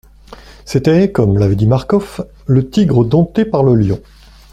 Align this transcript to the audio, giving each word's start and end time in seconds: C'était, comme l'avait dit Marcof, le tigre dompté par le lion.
C'était, 0.65 1.11
comme 1.11 1.37
l'avait 1.37 1.55
dit 1.55 1.67
Marcof, 1.67 2.21
le 2.47 2.67
tigre 2.71 3.05
dompté 3.05 3.45
par 3.45 3.61
le 3.61 3.75
lion. 3.75 4.01